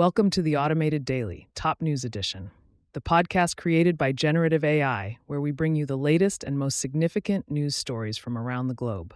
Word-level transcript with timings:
Welcome 0.00 0.30
to 0.30 0.40
the 0.40 0.56
Automated 0.56 1.04
Daily, 1.04 1.46
Top 1.54 1.82
News 1.82 2.04
Edition, 2.04 2.52
the 2.94 3.02
podcast 3.02 3.58
created 3.58 3.98
by 3.98 4.12
Generative 4.12 4.64
AI, 4.64 5.18
where 5.26 5.42
we 5.42 5.50
bring 5.50 5.74
you 5.74 5.84
the 5.84 5.98
latest 5.98 6.42
and 6.42 6.58
most 6.58 6.78
significant 6.78 7.50
news 7.50 7.76
stories 7.76 8.16
from 8.16 8.38
around 8.38 8.68
the 8.68 8.74
globe. 8.74 9.14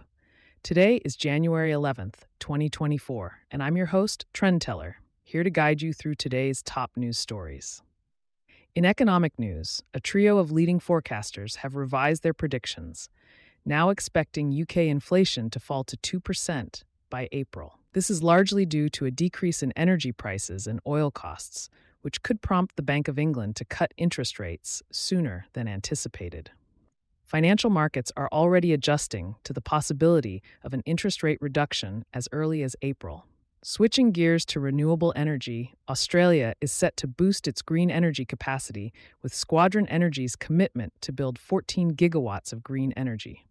Today 0.61 0.97
is 1.03 1.15
January 1.15 1.71
11th, 1.71 2.27
2024, 2.37 3.39
and 3.49 3.63
I'm 3.63 3.75
your 3.75 3.87
host, 3.87 4.27
Trendteller, 4.31 4.93
here 5.23 5.43
to 5.43 5.49
guide 5.49 5.81
you 5.81 5.91
through 5.91 6.13
today's 6.13 6.61
top 6.61 6.91
news 6.95 7.17
stories. 7.17 7.81
In 8.75 8.85
economic 8.85 9.39
news, 9.39 9.81
a 9.91 9.99
trio 9.99 10.37
of 10.37 10.51
leading 10.51 10.79
forecasters 10.79 11.55
have 11.55 11.75
revised 11.75 12.21
their 12.21 12.35
predictions, 12.35 13.09
now 13.65 13.89
expecting 13.89 14.55
UK 14.55 14.77
inflation 14.77 15.49
to 15.49 15.59
fall 15.59 15.83
to 15.83 16.21
2% 16.21 16.83
by 17.09 17.27
April. 17.31 17.79
This 17.95 18.09
is 18.09 18.21
largely 18.21 18.65
due 18.65 18.89
to 18.89 19.05
a 19.05 19.09
decrease 19.09 19.63
in 19.63 19.71
energy 19.71 20.11
prices 20.11 20.67
and 20.67 20.81
oil 20.85 21.11
costs, 21.11 21.69
which 22.01 22.21
could 22.23 22.41
prompt 22.41 22.75
the 22.75 22.81
Bank 22.81 23.07
of 23.07 23.17
England 23.17 23.55
to 23.55 23.63
cut 23.63 23.93
interest 23.95 24.37
rates 24.37 24.83
sooner 24.91 25.45
than 25.53 25.69
anticipated. 25.69 26.51
Financial 27.23 27.69
markets 27.69 28.11
are 28.17 28.27
already 28.33 28.73
adjusting 28.73 29.35
to 29.45 29.53
the 29.53 29.61
possibility 29.61 30.43
of 30.61 30.73
an 30.73 30.83
interest 30.85 31.23
rate 31.23 31.37
reduction 31.39 32.03
as 32.13 32.27
early 32.33 32.63
as 32.63 32.75
April. 32.81 33.27
Switching 33.63 34.11
gears 34.11 34.43
to 34.47 34.59
renewable 34.59 35.13
energy, 35.15 35.73
Australia 35.87 36.53
is 36.59 36.73
set 36.73 36.97
to 36.97 37.07
boost 37.07 37.47
its 37.47 37.61
green 37.61 37.89
energy 37.89 38.25
capacity 38.25 38.91
with 39.21 39.33
Squadron 39.33 39.87
Energy's 39.87 40.35
commitment 40.35 40.91
to 40.99 41.13
build 41.13 41.39
14 41.39 41.93
gigawatts 41.93 42.51
of 42.51 42.61
green 42.61 42.91
energy. 42.97 43.45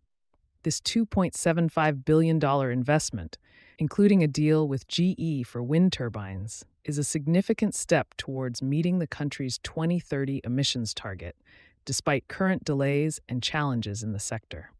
This 0.64 0.80
$2.75 0.80 2.04
billion 2.04 2.44
investment 2.70 3.38
including 3.78 4.22
a 4.22 4.28
deal 4.28 4.66
with 4.66 4.88
GE 4.88 5.46
for 5.46 5.62
wind 5.62 5.92
turbines, 5.92 6.64
is 6.84 6.98
a 6.98 7.04
significant 7.04 7.74
step 7.74 8.14
towards 8.16 8.62
meeting 8.62 8.98
the 8.98 9.06
country's 9.06 9.58
2030 9.58 10.40
emissions 10.44 10.94
target, 10.94 11.36
despite 11.84 12.28
current 12.28 12.64
delays 12.64 13.20
and 13.28 13.42
challenges 13.42 14.02
in 14.02 14.12
the 14.12 14.20
sector. 14.20 14.70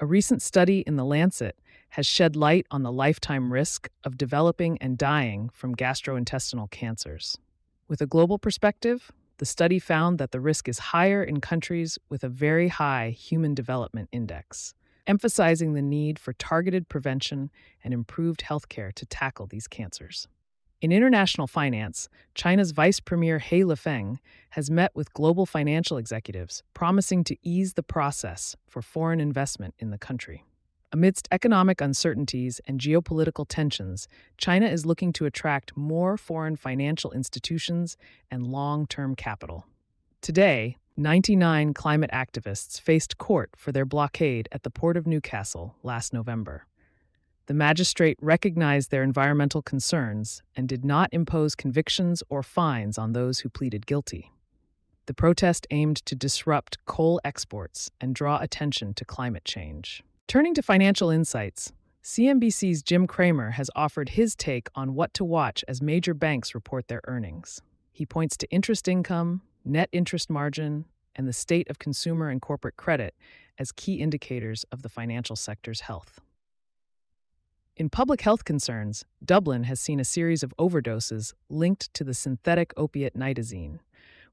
A 0.00 0.06
recent 0.06 0.42
study 0.42 0.80
in 0.80 0.96
The 0.96 1.04
Lancet 1.04 1.58
has 1.90 2.06
shed 2.06 2.34
light 2.34 2.66
on 2.70 2.82
the 2.82 2.92
lifetime 2.92 3.52
risk 3.52 3.88
of 4.02 4.18
developing 4.18 4.76
and 4.78 4.98
dying 4.98 5.50
from 5.52 5.76
gastrointestinal 5.76 6.70
cancers. 6.70 7.38
With 7.86 8.00
a 8.00 8.06
global 8.06 8.38
perspective, 8.38 9.12
the 9.38 9.46
study 9.46 9.78
found 9.78 10.18
that 10.18 10.32
the 10.32 10.40
risk 10.40 10.68
is 10.68 10.78
higher 10.78 11.22
in 11.22 11.40
countries 11.40 11.98
with 12.08 12.24
a 12.24 12.28
very 12.28 12.68
high 12.68 13.10
Human 13.10 13.54
Development 13.54 14.08
Index 14.10 14.74
emphasizing 15.06 15.74
the 15.74 15.82
need 15.82 16.18
for 16.18 16.32
targeted 16.34 16.88
prevention 16.88 17.50
and 17.82 17.94
improved 17.94 18.44
healthcare 18.48 18.92
to 18.94 19.06
tackle 19.06 19.46
these 19.46 19.68
cancers. 19.68 20.28
In 20.80 20.92
international 20.92 21.46
finance, 21.46 22.08
China's 22.34 22.72
Vice 22.72 23.00
Premier 23.00 23.38
He 23.38 23.60
Lifeng 23.60 24.18
has 24.50 24.70
met 24.70 24.90
with 24.94 25.14
global 25.14 25.46
financial 25.46 25.96
executives, 25.96 26.62
promising 26.74 27.24
to 27.24 27.36
ease 27.42 27.72
the 27.72 27.82
process 27.82 28.54
for 28.68 28.82
foreign 28.82 29.20
investment 29.20 29.74
in 29.78 29.90
the 29.90 29.98
country. 29.98 30.44
Amidst 30.92 31.26
economic 31.32 31.80
uncertainties 31.80 32.60
and 32.66 32.78
geopolitical 32.78 33.46
tensions, 33.48 34.06
China 34.36 34.66
is 34.66 34.86
looking 34.86 35.12
to 35.14 35.24
attract 35.24 35.76
more 35.76 36.16
foreign 36.16 36.54
financial 36.54 37.10
institutions 37.12 37.96
and 38.30 38.46
long 38.46 38.86
term 38.86 39.14
capital. 39.14 39.64
Today, 40.20 40.76
99 40.96 41.74
climate 41.74 42.10
activists 42.12 42.80
faced 42.80 43.18
court 43.18 43.50
for 43.56 43.72
their 43.72 43.84
blockade 43.84 44.48
at 44.52 44.62
the 44.62 44.70
port 44.70 44.96
of 44.96 45.08
Newcastle 45.08 45.74
last 45.82 46.12
November. 46.12 46.68
The 47.46 47.54
magistrate 47.54 48.16
recognized 48.22 48.92
their 48.92 49.02
environmental 49.02 49.60
concerns 49.60 50.44
and 50.54 50.68
did 50.68 50.84
not 50.84 51.10
impose 51.12 51.56
convictions 51.56 52.22
or 52.28 52.44
fines 52.44 52.96
on 52.96 53.12
those 53.12 53.40
who 53.40 53.48
pleaded 53.48 53.86
guilty. 53.86 54.30
The 55.06 55.14
protest 55.14 55.66
aimed 55.72 55.96
to 56.06 56.14
disrupt 56.14 56.78
coal 56.86 57.20
exports 57.24 57.90
and 58.00 58.14
draw 58.14 58.38
attention 58.38 58.94
to 58.94 59.04
climate 59.04 59.44
change. 59.44 60.04
Turning 60.28 60.54
to 60.54 60.62
financial 60.62 61.10
insights, 61.10 61.72
CNBC's 62.04 62.84
Jim 62.84 63.08
Cramer 63.08 63.50
has 63.50 63.68
offered 63.74 64.10
his 64.10 64.36
take 64.36 64.68
on 64.76 64.94
what 64.94 65.12
to 65.14 65.24
watch 65.24 65.64
as 65.66 65.82
major 65.82 66.14
banks 66.14 66.54
report 66.54 66.86
their 66.86 67.00
earnings. 67.08 67.60
He 67.92 68.06
points 68.06 68.36
to 68.36 68.50
interest 68.50 68.86
income, 68.86 69.42
net 69.64 69.88
interest 69.92 70.30
margin, 70.30 70.84
and 71.16 71.28
the 71.28 71.32
state 71.32 71.68
of 71.68 71.78
consumer 71.78 72.28
and 72.28 72.40
corporate 72.40 72.76
credit 72.76 73.14
as 73.58 73.72
key 73.72 73.94
indicators 73.94 74.64
of 74.72 74.82
the 74.82 74.88
financial 74.88 75.36
sector's 75.36 75.80
health. 75.82 76.20
In 77.76 77.90
public 77.90 78.20
health 78.20 78.44
concerns, 78.44 79.04
Dublin 79.24 79.64
has 79.64 79.80
seen 79.80 79.98
a 79.98 80.04
series 80.04 80.42
of 80.44 80.54
overdoses 80.58 81.32
linked 81.48 81.92
to 81.94 82.04
the 82.04 82.14
synthetic 82.14 82.72
opiate 82.76 83.14
nitazene. 83.14 83.80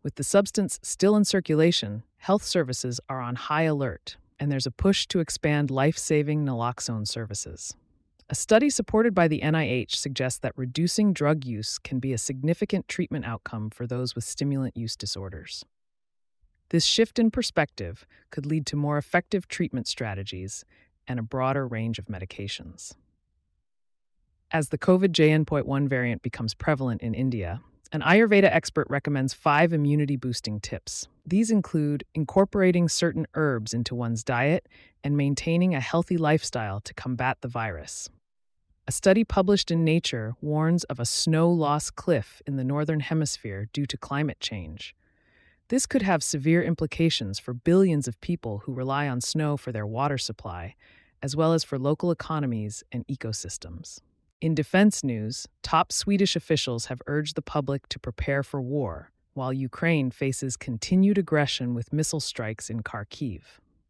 With 0.03 0.16
the 0.16 0.24
substance 0.24 0.80
still 0.84 1.16
in 1.16 1.25
circulation, 1.25 2.03
health 2.18 2.44
services 2.44 3.00
are 3.09 3.20
on 3.20 3.36
high 3.36 3.64
alert, 3.64 4.18
and 4.40 4.52
there's 4.52 4.68
a 4.68 4.72
push 4.72 5.08
to 5.08 5.20
expand 5.20 5.72
life 5.72 5.97
saving 5.97 6.46
naloxone 6.46 7.08
services. 7.08 7.75
A 8.30 8.36
study 8.36 8.70
supported 8.70 9.14
by 9.14 9.28
the 9.28 9.41
NIH 9.41 9.96
suggests 9.96 10.40
that 10.40 10.53
reducing 10.56 11.12
drug 11.12 11.44
use 11.44 11.78
can 11.78 12.00
be 12.00 12.14
a 12.14 12.18
significant 12.18 12.88
treatment 12.88 13.25
outcome 13.25 13.70
for 13.70 13.86
those 13.86 14.16
with 14.16 14.24
stimulant 14.24 14.78
use 14.78 14.96
disorders. 14.96 15.66
This 16.72 16.86
shift 16.86 17.20
in 17.20 17.32
perspective 17.32 18.08
could 18.30 18.46
lead 18.46 18.66
to 18.68 18.78
more 18.78 18.98
effective 18.98 19.50
treatment 19.50 19.88
strategies 19.88 20.64
and 21.06 21.20
a 21.20 21.24
broader 21.24 21.68
range 21.68 22.00
of 22.00 22.06
medications. 22.06 22.94
As 24.52 24.70
the 24.70 24.78
COVID 24.78 25.09
JN.1 25.09 25.90
variant 25.90 26.22
becomes 26.22 26.54
prevalent 26.54 27.02
in 27.02 27.14
India, 27.14 27.59
an 27.92 28.00
Ayurveda 28.00 28.46
expert 28.46 28.88
recommends 28.90 29.34
five 29.34 29.74
immunity 29.74 30.16
boosting 30.16 30.62
tips. 30.62 31.09
These 31.26 31.52
include 31.52 32.06
incorporating 32.16 32.88
certain 32.88 33.28
herbs 33.34 33.74
into 33.74 33.94
one's 33.94 34.24
diet 34.24 34.70
and 35.03 35.18
maintaining 35.18 35.76
a 35.76 35.82
healthy 35.82 36.16
lifestyle 36.16 36.80
to 36.80 36.94
combat 36.94 37.40
the 37.42 37.50
virus. 37.50 38.08
A 38.88 38.94
study 38.94 39.26
published 39.26 39.72
in 39.72 39.84
Nature 39.84 40.36
warns 40.40 40.86
of 40.86 41.02
a 41.02 41.06
snow 41.06 41.52
loss 41.52 41.90
cliff 41.90 42.42
in 42.48 42.56
the 42.56 42.64
Northern 42.64 43.02
Hemisphere 43.02 43.68
due 43.74 43.86
to 43.88 43.98
climate 43.98 44.40
change. 44.40 44.96
This 45.72 45.86
could 45.86 46.02
have 46.02 46.22
severe 46.22 46.62
implications 46.62 47.40
for 47.40 47.54
billions 47.54 48.06
of 48.06 48.20
people 48.20 48.64
who 48.66 48.74
rely 48.74 49.08
on 49.08 49.22
snow 49.22 49.56
for 49.56 49.72
their 49.72 49.88
water 49.88 50.18
supply, 50.18 50.76
as 51.24 51.34
well 51.34 51.54
as 51.54 51.64
for 51.64 51.80
local 51.80 52.12
economies 52.12 52.84
and 52.92 53.08
ecosystems. 53.08 54.02
In 54.42 54.54
defense 54.54 55.02
news, 55.02 55.48
top 55.64 55.94
Swedish 55.94 56.36
officials 56.36 56.88
have 56.88 57.02
urged 57.08 57.36
the 57.36 57.42
public 57.42 57.88
to 57.88 58.00
prepare 58.00 58.44
for 58.44 58.62
war, 58.62 59.14
while 59.34 59.54
Ukraine 59.54 60.12
faces 60.12 60.58
continued 60.58 61.18
aggression 61.18 61.74
with 61.74 61.94
missile 61.94 62.20
strikes 62.20 62.70
in 62.70 62.84
Kharkiv. 62.84 63.44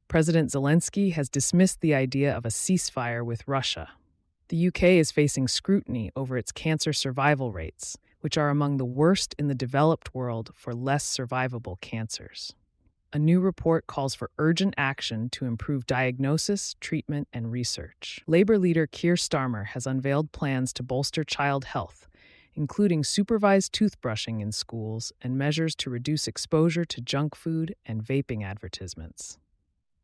President 0.08 0.52
Zelensky 0.52 1.14
has 1.14 1.30
dismissed 1.30 1.82
the 1.82 1.96
idea 1.96 2.32
of 2.32 2.46
a 2.46 2.50
ceasefire 2.50 3.26
with 3.26 3.48
Russia, 3.48 3.90
the 4.52 4.68
UK 4.68 4.84
is 5.00 5.14
facing 5.14 5.48
scrutiny 5.48 6.12
over 6.14 6.38
its 6.38 6.52
cancer 6.52 6.92
survival 6.92 7.54
rates, 7.54 7.98
which 8.22 8.38
are 8.38 8.50
among 8.50 8.78
the 8.78 8.86
worst 8.86 9.36
in 9.38 9.48
the 9.48 9.56
developed 9.56 10.16
world 10.16 10.52
for 10.56 10.74
less 10.74 11.06
survivable 11.06 11.80
cancers. 11.82 12.56
A 13.14 13.20
new 13.20 13.42
report 13.42 13.88
calls 13.88 14.16
for 14.16 14.32
urgent 14.38 14.74
action 14.78 15.30
to 15.32 15.46
improve 15.46 15.86
diagnosis, 15.86 16.76
treatment, 16.80 17.28
and 17.34 17.52
research. 17.52 18.22
Labour 18.26 18.58
leader 18.58 18.88
Keir 18.88 19.16
Starmer 19.16 19.66
has 19.68 19.86
unveiled 19.86 20.32
plans 20.32 20.72
to 20.74 20.84
bolster 20.84 21.26
child 21.26 21.66
health, 21.66 22.08
including 22.56 23.04
supervised 23.04 23.74
toothbrushing 23.74 24.42
in 24.42 24.54
schools 24.54 25.12
and 25.22 25.38
measures 25.38 25.76
to 25.76 25.90
reduce 25.90 26.26
exposure 26.26 26.86
to 26.86 27.02
junk 27.02 27.36
food 27.36 27.76
and 27.86 28.02
vaping 28.02 28.46
advertisements. 28.46 29.38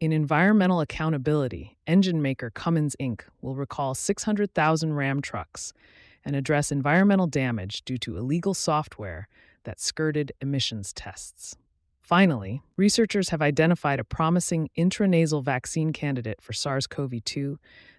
In 0.01 0.11
environmental 0.11 0.81
accountability, 0.81 1.77
engine 1.87 2.21
maker 2.21 2.49
Cummins 2.49 2.95
Inc. 2.99 3.21
will 3.41 3.55
recall 3.55 3.95
600,000 3.95 4.93
Ram 4.93 5.21
trucks 5.21 5.73
and 6.27 6.35
address 6.35 6.73
environmental 6.73 7.25
damage 7.25 7.83
due 7.85 7.97
to 7.97 8.17
illegal 8.17 8.53
software 8.53 9.29
that 9.63 9.79
skirted 9.79 10.33
emissions 10.41 10.91
tests. 10.91 11.55
Finally, 12.01 12.61
researchers 12.75 13.29
have 13.29 13.41
identified 13.41 13.97
a 13.97 14.03
promising 14.03 14.69
intranasal 14.77 15.41
vaccine 15.41 15.93
candidate 15.93 16.41
for 16.41 16.51
SARS 16.51 16.85
CoV 16.85 17.23
2 17.23 17.57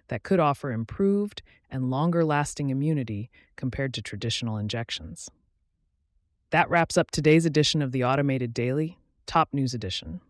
that 0.09 0.21
could 0.21 0.39
offer 0.39 0.71
improved 0.71 1.41
and 1.71 1.89
longer 1.89 2.23
lasting 2.23 2.69
immunity 2.69 3.31
compared 3.55 3.95
to 3.95 4.01
traditional 4.01 4.57
injections. 4.57 5.31
That 6.51 6.69
wraps 6.69 6.97
up 6.97 7.09
today's 7.09 7.47
edition 7.47 7.81
of 7.81 7.91
the 7.91 8.03
Automated 8.03 8.53
Daily, 8.53 8.99
Top 9.25 9.49
News 9.51 9.73
Edition. 9.73 10.21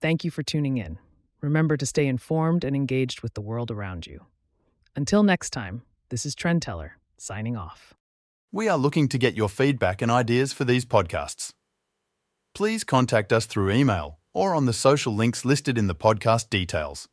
Thank 0.00 0.24
you 0.24 0.30
for 0.30 0.42
tuning 0.42 0.78
in. 0.78 0.98
Remember 1.42 1.76
to 1.76 1.84
stay 1.84 2.06
informed 2.06 2.64
and 2.64 2.74
engaged 2.74 3.20
with 3.20 3.34
the 3.34 3.42
world 3.42 3.70
around 3.70 4.06
you. 4.06 4.24
Until 4.96 5.22
next 5.22 5.50
time, 5.50 5.82
this 6.08 6.24
is 6.26 6.34
Trend 6.34 6.62
Teller, 6.62 6.96
signing 7.20 7.56
off. 7.56 7.94
We 8.50 8.68
are 8.68 8.78
looking 8.78 9.06
to 9.08 9.18
get 9.18 9.36
your 9.36 9.48
feedback 9.48 10.00
and 10.00 10.10
ideas 10.10 10.52
for 10.52 10.64
these 10.64 10.86
podcasts. 10.86 11.52
Please 12.54 12.82
contact 12.82 13.32
us 13.32 13.46
through 13.46 13.70
email 13.70 14.18
or 14.32 14.54
on 14.54 14.64
the 14.64 14.72
social 14.72 15.14
links 15.14 15.44
listed 15.44 15.76
in 15.76 15.86
the 15.86 15.94
podcast 15.94 16.48
details. 16.48 17.08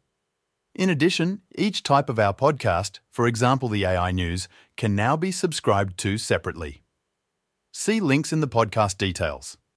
In 0.74 0.90
addition, 0.90 1.42
each 1.56 1.84
type 1.84 2.10
of 2.10 2.20
our 2.20 2.34
podcast, 2.34 3.00
for 3.12 3.28
example 3.28 3.68
the 3.68 3.84
AI 3.84 4.12
News, 4.12 4.48
can 4.78 4.96
now 4.96 5.18
be 5.18 5.32
subscribed 5.32 5.98
to 6.00 6.18
separately. 6.18 6.84
See 7.74 8.00
links 8.00 8.32
in 8.32 8.40
the 8.40 8.48
podcast 8.48 8.98
details. 8.98 9.58